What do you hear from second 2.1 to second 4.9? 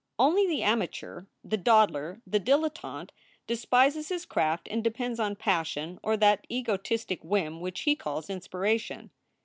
the dilettante despises his craft and